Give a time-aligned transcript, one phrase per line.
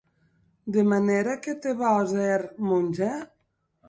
[0.77, 3.11] De manèra que te vòs hèr monge?